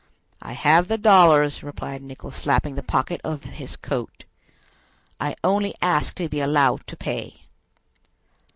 "I 0.41 0.53
have 0.53 0.87
the 0.87 0.97
dollars," 0.97 1.61
replied 1.61 2.01
Nicholl, 2.01 2.31
slapping 2.31 2.73
the 2.73 2.81
pocket 2.81 3.21
of 3.23 3.41
this 3.43 3.77
coat. 3.77 4.25
"I 5.19 5.35
only 5.43 5.75
ask 5.79 6.15
to 6.15 6.27
be 6.27 6.39
allowed 6.39 6.87
to 6.87 6.97
pay." 6.97 7.41